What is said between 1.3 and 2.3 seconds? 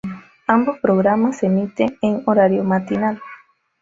se emiten en el